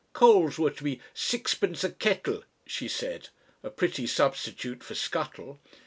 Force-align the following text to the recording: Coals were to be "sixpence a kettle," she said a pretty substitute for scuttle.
Coals 0.13 0.57
were 0.57 0.71
to 0.71 0.83
be 0.83 0.99
"sixpence 1.13 1.83
a 1.83 1.91
kettle," 1.91 2.43
she 2.65 2.87
said 2.87 3.29
a 3.61 3.69
pretty 3.69 4.07
substitute 4.07 4.81
for 4.83 4.95
scuttle. 4.95 5.59